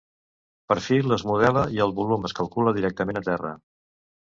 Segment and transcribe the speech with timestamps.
[0.71, 3.57] Perfil es modela i el volum es calcula directament a terra.